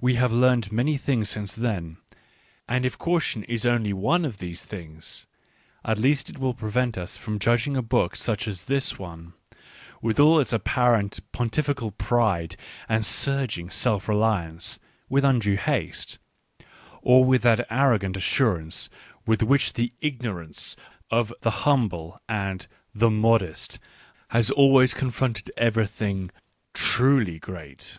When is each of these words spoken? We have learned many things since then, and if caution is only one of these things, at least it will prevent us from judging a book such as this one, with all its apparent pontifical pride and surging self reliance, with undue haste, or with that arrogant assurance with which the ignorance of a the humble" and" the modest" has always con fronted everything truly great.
We 0.00 0.14
have 0.14 0.30
learned 0.32 0.70
many 0.70 0.96
things 0.96 1.28
since 1.30 1.52
then, 1.56 1.96
and 2.68 2.86
if 2.86 2.96
caution 2.96 3.42
is 3.42 3.66
only 3.66 3.92
one 3.92 4.24
of 4.24 4.38
these 4.38 4.64
things, 4.64 5.26
at 5.84 5.98
least 5.98 6.30
it 6.30 6.38
will 6.38 6.54
prevent 6.54 6.96
us 6.96 7.16
from 7.16 7.40
judging 7.40 7.76
a 7.76 7.82
book 7.82 8.14
such 8.14 8.46
as 8.46 8.66
this 8.66 9.00
one, 9.00 9.32
with 10.00 10.20
all 10.20 10.38
its 10.38 10.52
apparent 10.52 11.18
pontifical 11.32 11.90
pride 11.90 12.54
and 12.88 13.04
surging 13.04 13.68
self 13.68 14.08
reliance, 14.08 14.78
with 15.08 15.24
undue 15.24 15.56
haste, 15.56 16.20
or 17.02 17.24
with 17.24 17.42
that 17.42 17.66
arrogant 17.68 18.16
assurance 18.16 18.88
with 19.26 19.42
which 19.42 19.72
the 19.72 19.92
ignorance 20.00 20.76
of 21.10 21.32
a 21.32 21.34
the 21.40 21.50
humble" 21.66 22.20
and" 22.44 22.68
the 23.04 23.10
modest" 23.10 23.80
has 24.28 24.52
always 24.52 24.94
con 24.94 25.10
fronted 25.10 25.50
everything 25.56 26.30
truly 26.74 27.40
great. 27.40 27.98